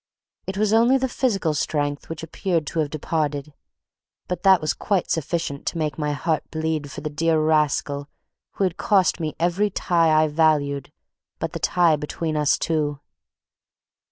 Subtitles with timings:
[0.47, 3.53] It was only the physical strength which appeared to have departed;
[4.27, 8.09] but that was quite sufficient to make my heart bleed for the dear rascal
[8.53, 10.91] who had cost me every tie I valued
[11.37, 12.99] but the tie between us two.